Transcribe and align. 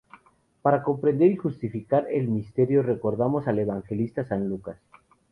Para 0.63 0.81
comprender 0.81 1.29
y 1.31 1.35
justificar 1.35 2.07
el 2.09 2.27
Misterio, 2.27 2.81
recordemos 2.81 3.47
al 3.47 3.59
Evangelista 3.59 4.23
San 4.27 4.49
Lucas. 4.49 4.77